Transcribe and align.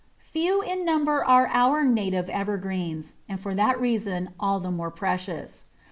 Few 0.17 0.63
in 0.63 0.83
number 0.83 1.23
are 1.23 1.45
our 1.53 1.83
native 1.83 2.27
evergreens, 2.27 3.13
and 3.29 3.39
for 3.39 3.53
that 3.53 3.79
reason 3.79 4.29
all 4.39 4.59
the 4.59 4.71
more 4.71 4.89
precious. 4.89 5.67